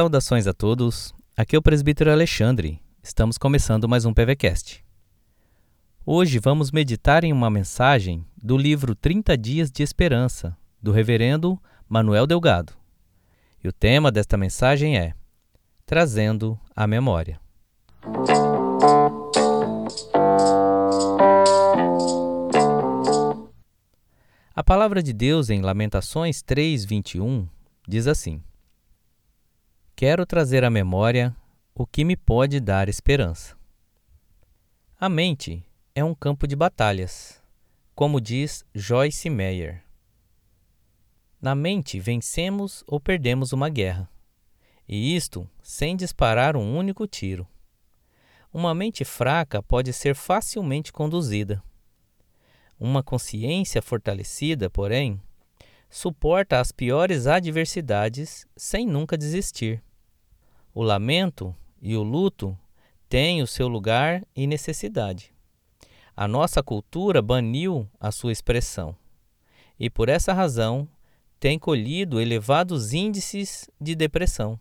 Saudações 0.00 0.46
a 0.46 0.52
todos, 0.54 1.12
aqui 1.36 1.56
é 1.56 1.58
o 1.58 1.62
presbítero 1.62 2.12
Alexandre. 2.12 2.80
Estamos 3.02 3.36
começando 3.36 3.88
mais 3.88 4.04
um 4.04 4.14
PVCast. 4.14 4.84
Hoje 6.06 6.38
vamos 6.38 6.70
meditar 6.70 7.24
em 7.24 7.32
uma 7.32 7.50
mensagem 7.50 8.24
do 8.40 8.56
livro 8.56 8.94
30 8.94 9.36
Dias 9.36 9.72
de 9.72 9.82
Esperança, 9.82 10.56
do 10.80 10.92
reverendo 10.92 11.60
Manuel 11.88 12.28
Delgado. 12.28 12.74
E 13.60 13.66
o 13.66 13.72
tema 13.72 14.12
desta 14.12 14.36
mensagem 14.36 14.96
é 14.96 15.14
Trazendo 15.84 16.56
a 16.76 16.86
Memória. 16.86 17.40
A 24.54 24.62
palavra 24.62 25.02
de 25.02 25.12
Deus 25.12 25.50
em 25.50 25.60
Lamentações 25.60 26.40
3:21 26.40 27.48
diz 27.88 28.06
assim: 28.06 28.40
Quero 30.00 30.24
trazer 30.24 30.62
à 30.62 30.70
memória 30.70 31.36
o 31.74 31.84
que 31.84 32.04
me 32.04 32.14
pode 32.16 32.60
dar 32.60 32.88
esperança. 32.88 33.56
A 34.96 35.08
mente 35.08 35.68
é 35.92 36.04
um 36.04 36.14
campo 36.14 36.46
de 36.46 36.54
batalhas, 36.54 37.42
como 37.96 38.20
diz 38.20 38.64
Joyce 38.72 39.28
Meyer. 39.28 39.82
Na 41.42 41.52
mente 41.52 41.98
vencemos 41.98 42.84
ou 42.86 43.00
perdemos 43.00 43.52
uma 43.52 43.68
guerra, 43.68 44.08
e 44.86 45.16
isto 45.16 45.50
sem 45.60 45.96
disparar 45.96 46.56
um 46.56 46.76
único 46.76 47.04
tiro. 47.04 47.44
Uma 48.54 48.72
mente 48.76 49.04
fraca 49.04 49.60
pode 49.60 49.92
ser 49.92 50.14
facilmente 50.14 50.92
conduzida. 50.92 51.60
Uma 52.78 53.02
consciência 53.02 53.82
fortalecida, 53.82 54.70
porém, 54.70 55.20
suporta 55.90 56.60
as 56.60 56.70
piores 56.70 57.26
adversidades 57.26 58.46
sem 58.56 58.86
nunca 58.86 59.18
desistir. 59.18 59.82
O 60.80 60.84
lamento 60.84 61.52
e 61.82 61.96
o 61.96 62.04
luto 62.04 62.56
têm 63.08 63.42
o 63.42 63.48
seu 63.48 63.66
lugar 63.66 64.24
e 64.32 64.46
necessidade. 64.46 65.34
A 66.14 66.28
nossa 66.28 66.62
cultura 66.62 67.20
baniu 67.20 67.90
a 67.98 68.12
sua 68.12 68.30
expressão 68.30 68.94
e, 69.76 69.90
por 69.90 70.08
essa 70.08 70.32
razão, 70.32 70.88
tem 71.40 71.58
colhido 71.58 72.20
elevados 72.20 72.92
índices 72.92 73.68
de 73.80 73.96
depressão. 73.96 74.56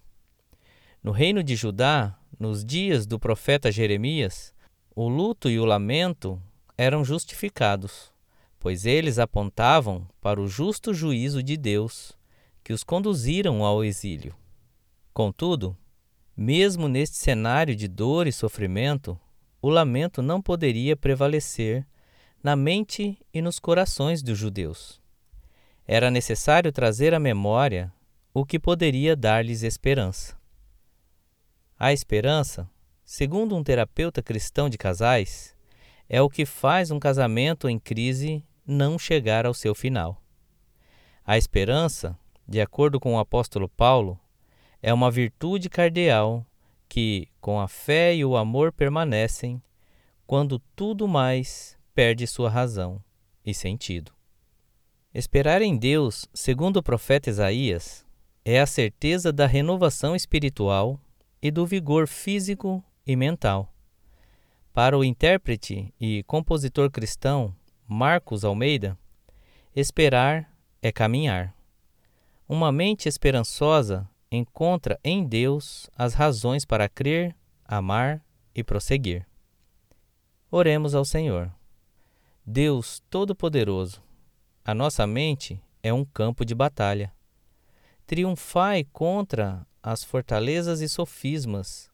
No 1.04 1.12
reino 1.12 1.44
de 1.44 1.56
Judá, 1.56 2.18
nos 2.40 2.66
dias 2.66 3.06
do 3.06 3.20
profeta 3.20 3.72
Jeremias, 3.72 4.56
o 4.96 5.08
luto 5.08 5.52
e 5.52 5.60
o 5.60 5.66
lamento 5.66 6.42
eram 6.76 7.06
justificados, 7.06 8.12
pois 8.58 8.88
eles 8.88 9.20
apontavam 9.20 10.08
para 10.20 10.42
o 10.42 10.48
justo 10.48 10.96
juízo 10.96 11.44
de 11.44 11.56
Deus 11.56 12.18
que 12.64 12.74
os 12.74 12.84
conduziram 12.84 13.64
ao 13.64 13.84
exílio. 13.84 14.36
Contudo, 15.14 15.78
mesmo 16.38 16.88
neste 16.88 17.18
cenário 17.18 17.76
de 17.76 17.88
dor 17.88 18.28
e 18.28 18.32
sofrimento, 18.32 19.20
o 19.60 19.70
lamento 19.70 20.22
não 20.22 20.40
poderia 20.40 20.96
prevalecer 20.96 21.86
na 22.44 22.56
mente 22.56 23.18
e 23.34 23.42
nos 23.42 23.58
corações 23.58 24.22
dos 24.22 24.38
judeus. 24.38 25.02
Era 25.88 26.12
necessário 26.12 26.72
trazer 26.72 27.16
à 27.16 27.20
memória 27.20 27.92
o 28.34 28.46
que 28.46 28.60
poderia 28.60 29.16
dar-lhes 29.16 29.64
esperança. 29.64 30.38
A 31.80 31.92
esperança, 31.92 32.70
segundo 33.04 33.56
um 33.56 33.64
terapeuta 33.64 34.22
cristão 34.22 34.70
de 34.70 34.78
casais, 34.78 35.56
é 36.08 36.22
o 36.22 36.30
que 36.30 36.46
faz 36.46 36.92
um 36.92 37.00
casamento 37.00 37.68
em 37.68 37.80
crise 37.80 38.46
não 38.66 39.00
chegar 39.00 39.46
ao 39.46 39.54
seu 39.56 39.74
final. 39.74 40.22
A 41.26 41.36
esperança, 41.36 42.18
de 42.48 42.62
acordo 42.62 43.00
com 43.00 43.16
o 43.16 43.20
apóstolo 43.20 43.68
Paulo, 43.68 44.20
é 44.82 44.94
uma 44.94 45.12
virtude 45.12 45.70
cardeal 45.70 46.46
que, 46.88 47.28
com 47.42 47.60
a 47.60 47.68
fé 47.68 48.16
e 48.16 48.24
o 48.24 48.38
amor, 48.38 48.72
permanecem 48.72 49.62
quando 50.26 50.60
tudo 50.76 51.08
mais 51.08 51.78
perde 51.94 52.28
sua 52.28 52.50
razão 52.50 53.02
e 53.46 53.54
sentido. 53.54 54.12
Esperar 55.14 55.62
em 55.62 55.78
Deus, 55.78 56.28
segundo 56.34 56.78
o 56.78 56.84
profeta 56.84 57.30
Isaías, 57.30 58.06
é 58.46 58.60
a 58.60 58.66
certeza 58.66 59.32
da 59.34 59.46
renovação 59.46 60.16
espiritual 60.16 61.00
e 61.42 61.50
do 61.50 61.66
vigor 61.66 62.08
físico 62.08 62.84
e 63.06 63.16
mental. 63.16 63.74
Para 64.74 64.98
o 64.98 65.04
intérprete 65.04 65.94
e 66.00 66.24
compositor 66.24 66.92
cristão 66.92 67.56
Marcos 67.88 68.44
Almeida, 68.44 68.98
esperar 69.76 70.54
é 70.82 70.92
caminhar. 70.92 71.56
Uma 72.48 72.72
mente 72.72 73.10
esperançosa 73.10 74.08
encontra 74.32 75.00
em 75.04 75.26
Deus 75.26 75.90
as 75.96 76.14
razões 76.14 76.66
para 76.66 76.90
crer, 76.90 77.36
amar 77.66 78.24
e 78.54 78.64
prosseguir. 78.64 79.26
Oremos 80.50 80.96
ao 80.96 81.06
Senhor. 81.06 81.52
Deus 82.46 83.02
Todo-Poderoso, 83.10 84.02
a 84.64 84.74
nossa 84.74 85.06
mente 85.06 85.62
é 85.84 85.94
um 85.94 86.06
campo 86.06 86.46
de 86.46 86.56
batalha. 86.56 87.14
Triunfai 88.06 88.86
contra 88.86 89.66
as 89.84 90.04
fortalezas 90.04 90.82
e 90.82 90.90
sofismas, 90.90 91.90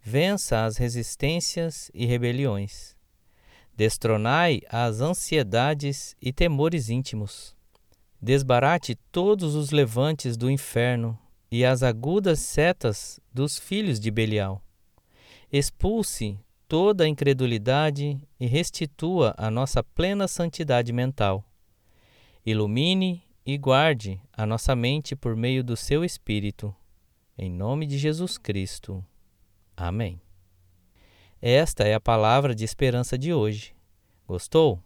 vença 0.00 0.64
as 0.64 0.76
resistências 0.76 1.90
e 1.94 2.06
rebeliões. 2.06 2.96
Destronai 3.76 4.60
as 4.68 5.00
ansiedades 5.00 6.14
e 6.20 6.32
temores 6.32 6.88
íntimos. 6.88 7.56
Desbarate 8.20 8.94
todos 9.10 9.54
os 9.54 9.70
levantes 9.70 10.36
do 10.36 10.50
inferno 10.50 11.18
e 11.54 11.64
as 11.64 11.84
agudas 11.84 12.40
setas 12.40 13.20
dos 13.32 13.56
filhos 13.56 14.00
de 14.00 14.10
Belial. 14.10 14.60
Expulse 15.52 16.36
toda 16.66 17.04
a 17.04 17.08
incredulidade 17.08 18.20
e 18.40 18.46
restitua 18.48 19.32
a 19.38 19.48
nossa 19.52 19.80
plena 19.80 20.26
santidade 20.26 20.92
mental. 20.92 21.44
Ilumine 22.44 23.22
e 23.46 23.56
guarde 23.56 24.20
a 24.32 24.44
nossa 24.44 24.74
mente 24.74 25.14
por 25.14 25.36
meio 25.36 25.62
do 25.62 25.76
seu 25.76 26.04
Espírito. 26.04 26.74
Em 27.38 27.48
nome 27.48 27.86
de 27.86 27.98
Jesus 27.98 28.36
Cristo. 28.36 29.04
Amém. 29.76 30.20
Esta 31.40 31.84
é 31.84 31.94
a 31.94 32.00
palavra 32.00 32.52
de 32.52 32.64
esperança 32.64 33.16
de 33.16 33.32
hoje. 33.32 33.76
Gostou? 34.26 34.82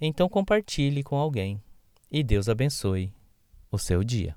Então 0.00 0.28
compartilhe 0.28 1.02
com 1.02 1.16
alguém 1.16 1.60
e 2.08 2.22
Deus 2.22 2.48
abençoe 2.48 3.12
o 3.68 3.76
seu 3.78 4.04
dia. 4.04 4.36